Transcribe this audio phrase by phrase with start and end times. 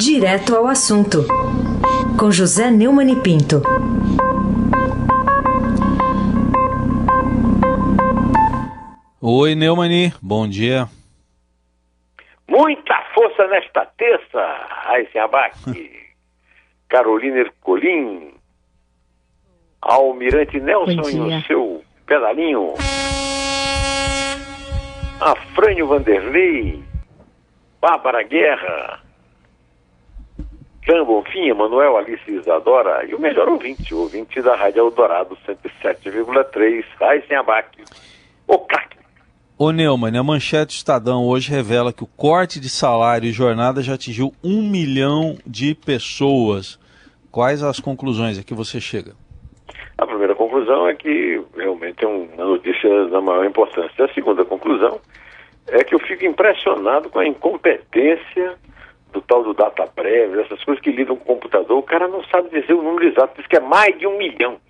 [0.00, 1.26] Direto ao assunto,
[2.16, 3.60] com José Neumann e Pinto.
[9.20, 10.86] Oi, Neumani, bom dia.
[12.46, 14.38] Muita força nesta terça,
[14.84, 15.58] Raíssa Abac,
[16.88, 18.34] Carolina Ercolim,
[19.82, 22.74] Almirante Nelson e o seu pedalinho,
[25.20, 26.84] Afrânio Vanderlei,
[27.80, 29.07] Bárbara Guerra,
[30.88, 36.82] Jean Bonfim, Manuel Alice Isadora e o melhor ouvinte, o ouvinte da Rádio Eldorado 107,3,
[36.98, 37.78] Raíssa Abac,
[38.46, 38.96] o craque.
[39.58, 43.94] Ô Neumann, a manchete Estadão hoje revela que o corte de salário e jornada já
[43.94, 46.80] atingiu um milhão de pessoas.
[47.30, 49.12] Quais as conclusões a que você chega?
[49.98, 54.06] A primeira conclusão é que realmente é uma notícia da maior importância.
[54.06, 54.98] A segunda conclusão
[55.66, 58.56] é que eu fico impressionado com a incompetência
[59.12, 61.78] do tal do data prévio, essas coisas que lidam com o computador.
[61.78, 64.60] O cara não sabe dizer o número exato, diz que é mais de um milhão.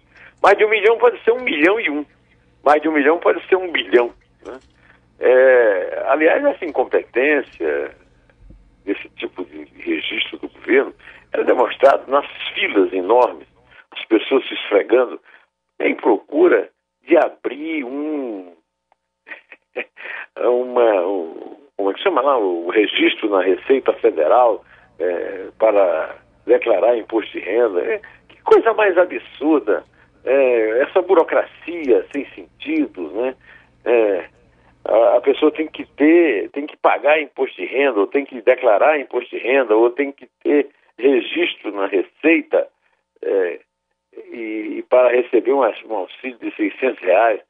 [0.43, 2.05] Mais de um milhão pode ser um milhão e um.
[2.65, 4.13] Mais de um milhão pode ser um bilhão.
[4.47, 4.59] Né?
[5.21, 7.97] É, aliás, essa incompetência
[8.85, 10.95] desse tipo de registro do governo
[11.33, 13.47] é demonstrado nas filas enormes,
[13.91, 15.21] as pessoas se esfregando
[15.81, 16.71] em procura
[17.07, 18.55] de abrir um
[20.39, 24.65] uma um, como é que chama lá o registro na Receita Federal
[24.99, 29.85] é, para declarar imposto de renda é, que coisa mais absurda
[30.25, 33.35] é, essa burocracia sem sentido né?
[33.85, 34.25] É,
[34.85, 38.99] a pessoa tem que ter, tem que pagar imposto de renda, ou tem que declarar
[38.99, 40.69] imposto de renda, ou tem que ter
[40.99, 42.67] registro na Receita
[43.23, 43.61] é,
[44.33, 47.41] e, e, para receber um, um, auxílio de 600 reais,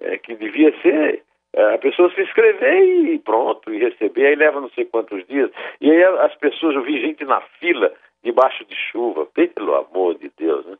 [0.00, 1.22] é, que devia ser
[1.56, 5.50] a pessoa se inscrever e pronto, e receber, aí leva não sei quantos dias.
[5.80, 10.30] E aí as pessoas, eu vi gente na fila, debaixo de chuva, pelo amor de
[10.36, 10.66] Deus.
[10.66, 10.76] Né?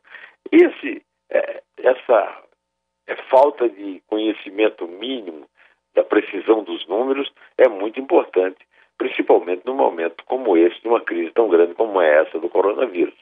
[0.51, 2.43] Esse, é, essa
[3.07, 5.47] é falta de conhecimento mínimo
[5.95, 8.59] da precisão dos números é muito importante,
[8.97, 13.15] principalmente num momento como esse, de uma crise tão grande como é essa do coronavírus.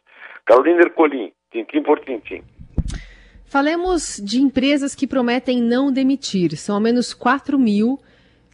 [0.46, 2.44] Carolina Ercolim, tintim por tintim.
[3.50, 6.58] Falemos de empresas que prometem não demitir.
[6.58, 7.98] São ao menos 4 mil,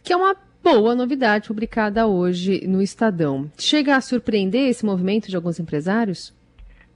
[0.04, 3.50] que é uma boa novidade publicada hoje no Estadão.
[3.58, 6.32] Chega a surpreender esse movimento de alguns empresários?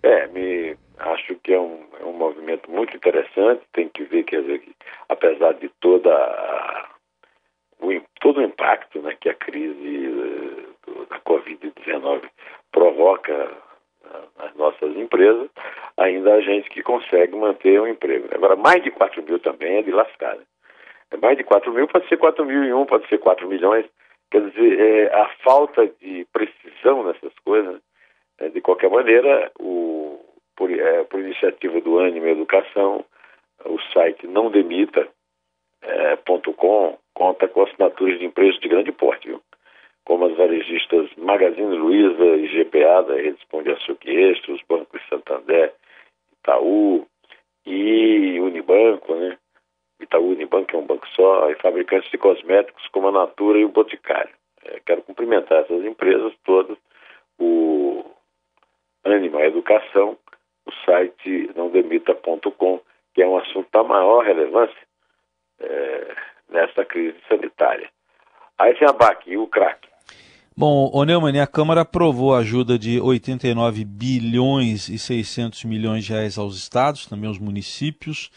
[0.03, 3.62] É, me acho que é um, é um movimento muito interessante.
[3.72, 4.72] Tem que ver, quer dizer, que
[5.09, 6.88] apesar de toda a
[7.80, 12.22] o, todo o impacto né, que a crise uh, da Covid-19
[12.72, 13.50] provoca
[14.38, 15.48] nas nossas empresas,
[15.96, 18.28] ainda há gente que consegue manter um emprego.
[18.32, 20.36] Agora, mais de 4 mil também é de lascar.
[20.36, 20.42] Né?
[21.10, 23.86] É mais de 4 mil pode ser 4 mil e um, pode ser 4 milhões.
[24.30, 27.80] Quer dizer, é, a falta de precisão nessas coisas,
[28.38, 30.20] é, de qualquer maneira, o,
[30.56, 33.04] por, é, por iniciativa do Anime Educação,
[33.64, 35.08] o site não demita,
[35.82, 39.41] é, conta com assinaturas de empresas de grande porte, viu?
[40.08, 45.74] Como as varejistas Magazine Luiza e GPA da Rede Pão de Extra, os bancos Santander,
[46.32, 47.06] Itaú
[47.66, 49.36] e Unibanco, né?
[50.00, 53.68] Itaú Unibanco é um banco só, e fabricantes de cosméticos como a Natura e o
[53.68, 54.34] Boticário.
[54.64, 56.78] É, quero cumprimentar essas empresas todas,
[57.38, 58.02] o
[59.04, 60.16] Anima Educação,
[60.64, 62.80] o site nãodemita.com,
[63.12, 64.88] que é um assunto da maior relevância
[65.60, 66.14] é,
[66.48, 67.91] nessa crise sanitária.
[68.58, 69.86] Aí tem a BAC e o crack.
[70.60, 76.12] Bom, o Neumann, a Câmara aprovou a ajuda de 89 bilhões e 600 milhões de
[76.12, 78.28] reais aos estados, também aos municípios.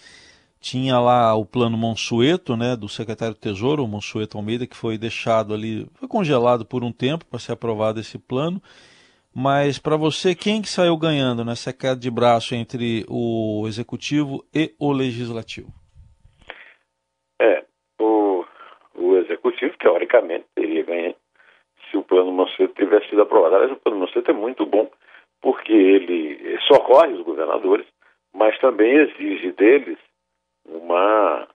[0.60, 5.00] Tinha lá o plano Monsueto, né, do secretário do Tesouro, o Monsueto Almeida, que foi
[5.00, 8.62] deixado ali, foi congelado por um tempo para ser aprovado esse plano.
[9.36, 14.76] Mas para você, quem que saiu ganhando nessa queda de braço entre o executivo e
[14.78, 15.74] o legislativo?
[17.42, 17.66] É,
[18.00, 18.46] o,
[18.94, 21.16] o executivo, teoricamente, teria ganho
[21.92, 23.56] se o plano Manceto tivesse sido aprovado.
[23.56, 24.90] Aliás, o plano Manceto é muito bom,
[25.42, 27.86] porque ele socorre os governadores,
[28.34, 30.00] mas também exige deles
[30.66, 31.48] uma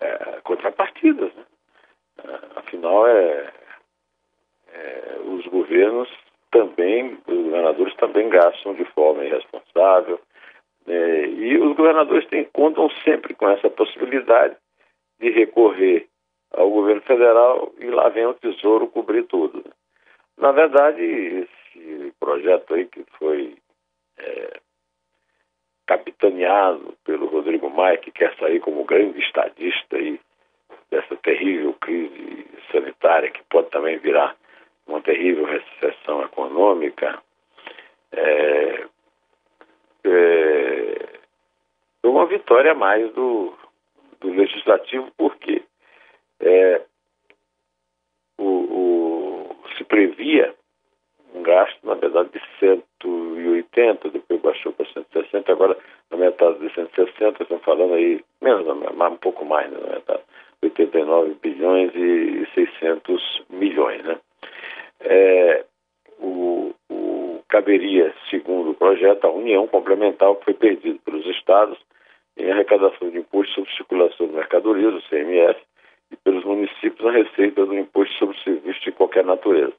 [0.00, 1.34] é, contrapartidas.
[1.34, 1.44] Né?
[2.24, 3.52] É, afinal, é,
[4.72, 6.08] é, os governos
[6.50, 10.20] também, os governadores também gastam de forma irresponsável,
[10.86, 11.26] né?
[11.26, 14.56] e os governadores têm, contam sempre com essa possibilidade
[15.18, 16.08] de recorrer
[16.56, 19.64] ao governo federal e lá vem o Tesouro cobrir tudo.
[20.36, 23.56] Na verdade, esse projeto aí que foi
[24.18, 24.60] é,
[25.86, 30.20] capitaneado pelo Rodrigo Maia, que quer sair como grande estadista aí
[30.90, 34.36] dessa terrível crise sanitária que pode também virar
[34.86, 37.22] uma terrível recessão econômica,
[38.12, 38.86] é,
[40.04, 41.18] é,
[42.02, 43.52] uma vitória a mais do,
[44.20, 45.63] do legislativo, porque
[46.44, 46.82] é,
[48.38, 50.54] o, o, se previa
[51.34, 55.76] um gasto, na verdade, de 180, depois baixou para 160, agora
[56.10, 58.64] na metade de 160, estão falando aí, menos,
[58.94, 60.22] mas um pouco mais, né, na metade,
[60.62, 64.18] 89 bilhões e 600 milhões, né?
[65.00, 65.64] É,
[66.18, 71.78] o, o, caberia, segundo o projeto, a união complementar que foi perdido pelos estados
[72.36, 75.56] em arrecadação de imposto sobre circulação de mercadorias, o CMS,
[76.34, 79.72] pelos municípios na receita do imposto sobre serviços de qualquer natureza.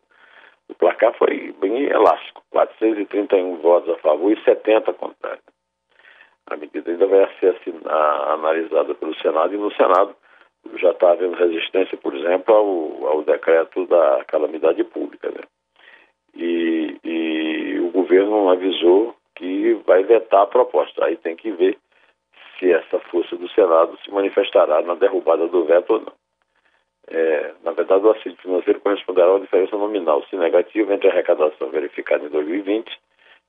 [0.69, 5.44] O placar foi bem elástico, 431 votos a favor e 70 contrários.
[6.48, 7.56] A medida ainda vai ser
[8.34, 10.16] analisada pelo Senado e no Senado
[10.78, 15.30] já está havendo resistência, por exemplo, ao, ao decreto da calamidade pública.
[15.30, 15.42] Né?
[16.36, 21.06] E, e o governo avisou que vai vetar a proposta.
[21.06, 21.78] Aí tem que ver
[22.58, 26.25] se essa força do Senado se manifestará na derrubada do veto ou não.
[27.07, 31.12] É, na verdade, o auxílio financeiro corresponderá a uma diferença nominal, se negativa, entre a
[31.12, 33.00] arrecadação verificada em 2020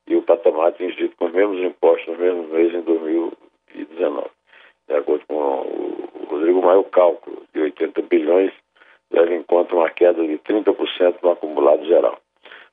[0.08, 4.30] e o patamar atingido com os mesmos impostos nos mesmos meses em 2019.
[4.88, 8.52] De acordo com o Rodrigo Maia, o cálculo de 80 bilhões
[9.10, 12.18] leva em conta uma queda de 30% no acumulado geral.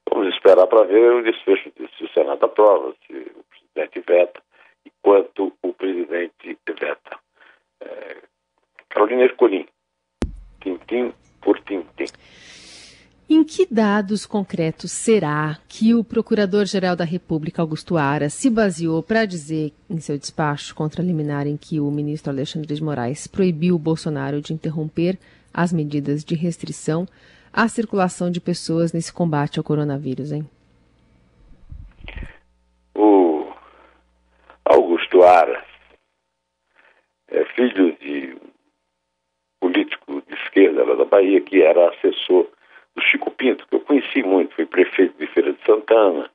[0.10, 4.42] Vamos esperar para ver o desfecho disso, se o Senado aprova, se o presidente veta
[4.86, 7.18] e quanto o presidente veta.
[7.82, 8.18] É,
[8.90, 9.66] Carolina Ercolim,
[10.64, 12.06] tintim por tintim.
[13.30, 19.26] Em que dados concretos será que o Procurador-Geral da República, Augusto Aras, se baseou para
[19.26, 23.76] dizer em seu despacho contra a liminar em que o ministro Alexandre de Moraes proibiu
[23.76, 25.18] o Bolsonaro de interromper
[25.54, 27.08] as medidas de restrição
[27.52, 30.48] à circulação de pessoas nesse combate ao coronavírus, hein?
[32.96, 33.52] O
[34.66, 35.64] Augusto Aras
[37.30, 38.38] é filho de
[39.60, 40.03] político
[40.54, 42.48] esquerda da Bahia que era assessor
[42.96, 46.30] do Chico Pinto, que eu conheci muito, fui prefeito de Feira de Santana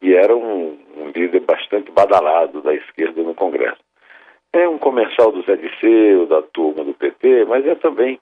[0.00, 3.80] e era um, um líder bastante badalado da esquerda no Congresso.
[4.52, 8.18] É um comercial do Zé Disseu, da turma do PT, mas é também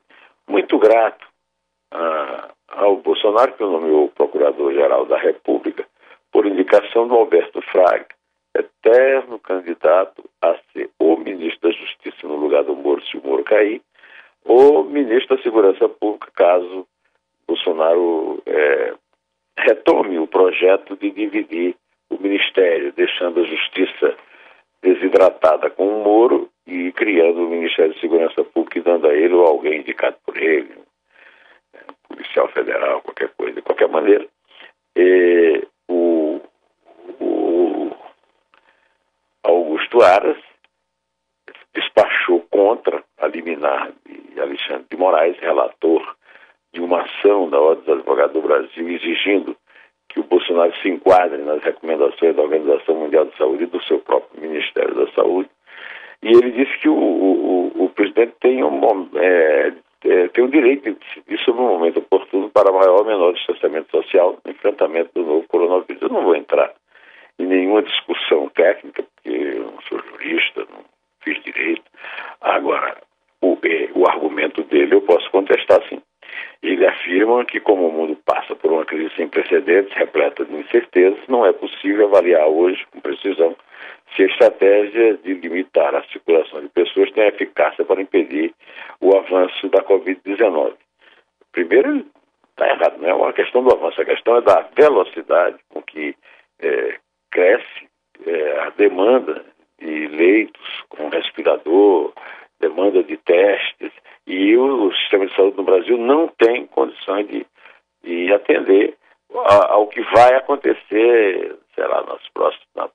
[0.49, 1.25] muito grato
[1.93, 5.87] a, ao Bolsonaro, que nomeou Procurador-Geral da República,
[6.33, 8.07] por indicação do Alberto Fraga,
[8.55, 13.45] eterno candidato a ser o ministro da Justiça no lugar do Moro, se o Moro
[13.45, 13.81] cair,
[14.49, 16.87] ou ministro da Segurança Pública, caso
[17.47, 18.95] Bolsonaro é,
[19.59, 21.77] retome o projeto de dividir
[22.11, 24.17] o ministério, deixando a justiça
[24.83, 29.35] desidratada com o Moro e criando o Ministério de Segurança Pública e dando a ele
[29.35, 30.75] ou alguém indicado por ele,
[31.75, 33.55] né, policial federal, qualquer coisa.
[33.55, 34.27] De qualquer maneira,
[34.97, 36.41] é, o,
[37.21, 37.91] o
[39.43, 40.39] Augusto Aras
[41.75, 46.17] despachou contra a liminar de Alexandre de Moraes, relator
[46.73, 49.57] de uma ação da Ordem dos Advogados do Brasil exigindo
[50.09, 53.99] que o Bolsonaro se enquadre nas recomendações da Organização Mundial de Saúde e do seu
[54.01, 55.49] próprio Ministério da Saúde.
[56.23, 59.73] E ele disse que o, o, o presidente tem um, é,
[60.05, 63.91] é, tem o direito de decidir sobre um momento oportuno para maior ou menor distanciamento
[63.91, 66.03] social no enfrentamento do novo coronavírus.
[66.03, 66.73] Eu não vou entrar
[67.39, 70.85] em nenhuma discussão técnica, porque eu não sou jurista, não
[71.21, 71.85] fiz direito.
[72.41, 72.97] Agora,
[73.43, 76.01] o, é, o argumento dele eu posso contestar sim.
[77.29, 81.21] Ele afirma que, como o mundo passa por uma crise sem precedentes, repleta de incertezas,
[81.29, 83.55] não é possível avaliar hoje, com precisão,
[84.17, 88.55] se a estratégia de limitar a circulação de pessoas tem eficácia para impedir
[89.01, 90.75] o avanço da Covid-19.
[91.53, 92.07] Primeiro,
[92.51, 96.17] está errado, não é uma questão do avanço, a questão é da velocidade com que
[96.61, 96.97] é,
[97.31, 97.89] cresce
[98.27, 99.45] é, a demanda
[99.79, 102.13] de leitos com respirador,
[102.61, 103.93] demanda de testes,
[104.27, 107.47] e o, o, sistema de saúde no Brasil não tem condições de,
[108.03, 108.97] de atender
[109.35, 112.89] a, ao que vai acontecer, sei lá, nas próximas, na,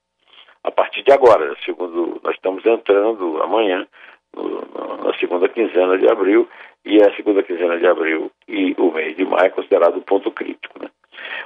[0.64, 3.88] a partir de agora, segundo nós estamos entrando amanhã,
[4.36, 4.62] no,
[5.04, 6.48] na segunda quinzena de abril,
[6.86, 10.82] e a segunda quinzena de abril e o mês de maio é considerado ponto crítico.
[10.82, 10.90] Né?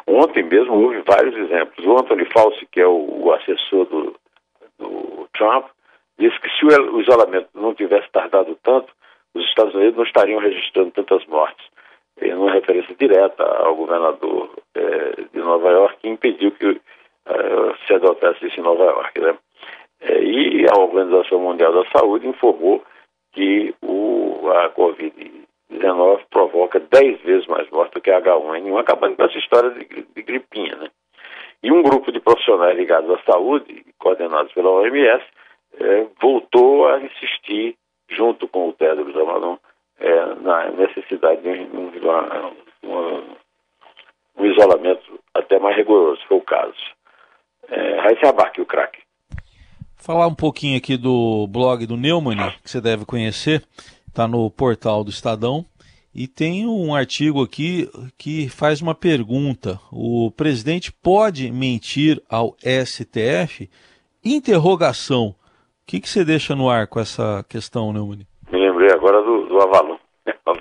[0.08, 1.86] Ontem mesmo houve vários exemplos.
[1.86, 4.16] O Anthony Fauci, que é o, o assessor do,
[4.80, 5.66] do Trump,
[6.20, 8.92] disse que se o isolamento não tivesse tardado tanto,
[9.34, 11.66] os Estados Unidos não estariam registrando tantas mortes.
[12.22, 16.82] Em uma referência direta ao governador é, de Nova York, que impediu que
[17.28, 19.20] é, se adotasse isso em Nova York.
[19.20, 19.38] Né?
[20.02, 22.84] É, e a Organização Mundial da Saúde informou
[23.34, 25.38] que o, a Covid
[25.70, 29.86] Covid-19 provoca 10 vezes mais morte do que a H1N1, acabando com essa história de,
[29.86, 30.90] de gripinha, né?
[31.64, 35.24] E um grupo de profissionais ligados à saúde, coordenados pela OMS,
[35.80, 37.76] é, voltou a insistir,
[38.10, 39.58] junto com o Tedros Adhanom,
[40.00, 41.92] é, na necessidade de um,
[44.38, 46.74] um, isolamento até mais rigoroso, foi o caso.
[47.70, 49.02] É, Raíssa Abac, o craque.
[49.96, 53.64] Falar um pouquinho aqui do blog do Neumann, que você deve conhecer,
[54.08, 55.66] está no portal do Estadão.
[56.14, 63.70] E tem um artigo aqui que faz uma pergunta: o presidente pode mentir ao STF?
[64.24, 65.36] Interrogação.
[65.88, 68.28] O que, que você deixa no ar com essa questão, Neumann?
[68.52, 69.96] Me lembrei agora do, do Avalon.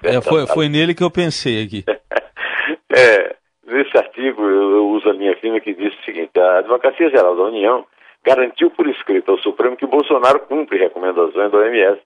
[0.04, 1.82] É, foi, foi nele que eu pensei aqui.
[2.94, 3.34] é,
[3.66, 7.34] nesse artigo eu, eu uso a linha fina que diz o seguinte: a Advocacia Geral
[7.34, 7.84] da União
[8.24, 12.00] garantiu por escrito ao Supremo que Bolsonaro cumpre recomendações da OMS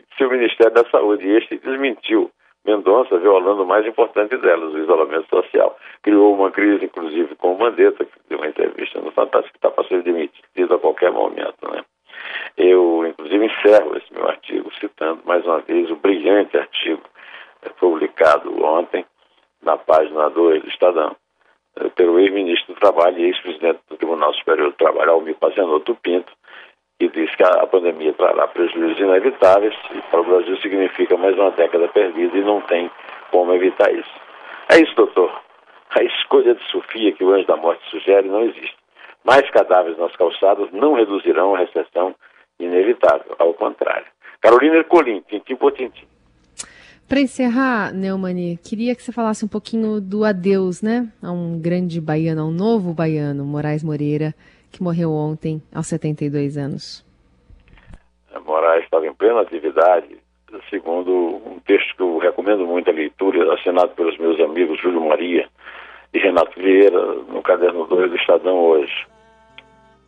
[0.00, 1.26] e seu Ministério da Saúde.
[1.26, 2.30] E este desmentiu
[2.64, 5.76] Mendonça violando o mais importante delas, o isolamento social.
[6.02, 9.70] Criou uma crise, inclusive, com o Mandetta, que deu uma entrevista no Fantástico, que está
[9.70, 11.70] para ser demitido a qualquer momento.
[11.70, 11.82] Né?
[13.42, 17.02] Encerro esse meu artigo citando mais uma vez o brilhante artigo
[17.62, 19.04] é, publicado ontem
[19.62, 21.16] na página 2 do Estadão,
[21.76, 26.32] é, pelo ex-ministro do Trabalho e ex-presidente do Tribunal Superior do Trabalho, Almir Pazianotto Pinto,
[27.00, 31.50] que diz que a pandemia trará prejuízos inevitáveis e para o Brasil significa mais uma
[31.50, 32.88] década perdida e não tem
[33.32, 34.20] como evitar isso.
[34.68, 35.32] É isso, doutor.
[35.90, 38.76] A escolha de Sofia que o anjo da morte sugere não existe.
[39.24, 42.14] Mais cadáveres nas calçadas não reduzirão a recessão
[42.64, 44.06] inevitável, ao contrário.
[44.40, 46.06] Carolina Ercolim, tintim por tintim.
[47.08, 51.06] Para encerrar, Neumani, queria que você falasse um pouquinho do adeus, né?
[51.22, 54.34] A um grande baiano, a um novo baiano, Moraes Moreira,
[54.70, 57.04] que morreu ontem, aos 72 anos.
[58.46, 60.16] Moraes estava em plena atividade,
[60.70, 61.12] segundo
[61.46, 65.46] um texto que eu recomendo muito a leitura, assinado pelos meus amigos Júlio Maria
[66.14, 69.06] e Renato Vieira, no caderno 2 do Estadão hoje.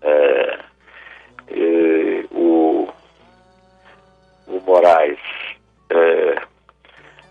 [0.01, 0.59] É,
[4.57, 5.19] o Moraes,
[5.91, 6.43] é,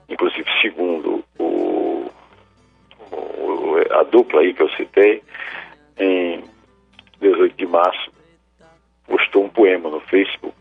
[0.10, 2.12] inclusive segundo o,
[3.12, 5.24] o, a dupla aí que eu citei,
[5.98, 6.44] em
[7.22, 8.12] 18 de março,
[9.08, 10.56] postou um poema no Facebook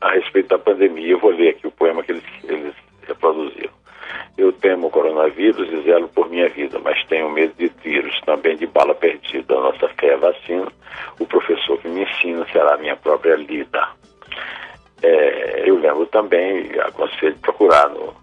[0.00, 1.12] a respeito da pandemia.
[1.12, 2.74] Eu vou ler aqui o poema que eles, eles
[3.06, 3.78] reproduziram.
[4.36, 8.56] Eu temo o coronavírus e zelo por minha vida, mas tenho medo de tiros, também
[8.56, 9.54] de bala perdida.
[9.54, 10.72] A nossa fé é vacina.
[11.18, 13.97] O professor que me ensina será a minha própria lida.
[15.02, 18.14] É, eu lembro também, aconselho procurar no,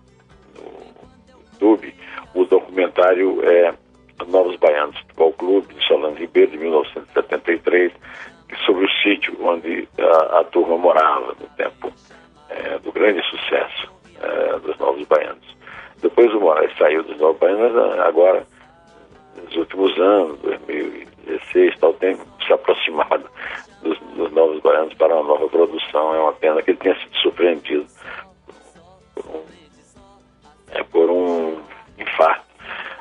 [0.55, 0.93] no
[1.53, 1.93] YouTube
[2.33, 3.73] o documentário é,
[4.27, 7.91] Novos Baianos Futebol Clube, de Solano Ribeiro, de 1973,
[8.65, 11.91] sobre o sítio onde a, a turma morava no tempo
[12.49, 13.91] é, do grande sucesso
[14.21, 15.55] é, dos Novos Baianos.
[16.01, 18.45] Depois o Moraes saiu dos Novos Baianos, agora,
[19.43, 23.24] nos últimos anos, 2016, tal, tem se aproximado
[25.95, 26.13] produção.
[26.13, 27.85] É uma pena que ele tenha sido surpreendido
[29.15, 29.43] por um,
[30.71, 31.57] é, por um
[31.97, 32.45] infarto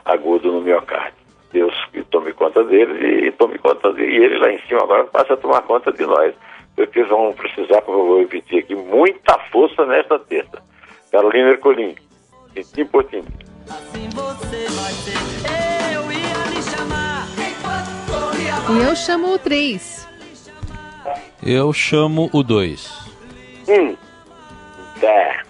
[0.05, 1.25] agudo no miocárdio.
[1.53, 4.13] Deus que tome conta dele e tome conta dele.
[4.13, 6.35] E ele lá em cima agora passa a tomar conta de nós.
[6.77, 10.61] Porque vão precisar, como eu vou repetir aqui, muita força nesta terça.
[11.13, 11.95] Carolina Ercolim,
[12.53, 13.33] tintim por tintim.
[13.69, 17.29] Assim você vai ser, eu ia lhe chamar.
[18.77, 20.14] E eu chamo o 3.
[21.47, 22.91] Eu chamo o 2.
[23.69, 23.95] Hum.
[25.03, 25.41] É.